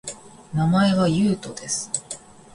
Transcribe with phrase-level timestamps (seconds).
[0.51, 1.91] 名前は、ゆうとです